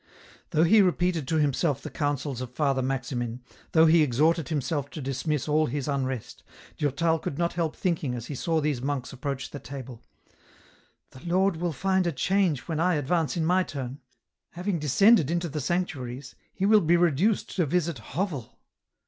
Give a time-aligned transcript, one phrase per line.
[0.49, 4.99] Though he repeated to himself the counsels of Father Maximin, though he exhorted himself to
[4.99, 6.41] dismiss all his un rest,
[6.75, 10.01] Durtal could not help thinking as he saw these monks approach the Table,"
[11.11, 13.99] The Lord will find a change when I advance in my turn;
[14.49, 16.33] after having descended into the sanc tuaries.
[16.51, 18.57] He will be reduced to visit hovel."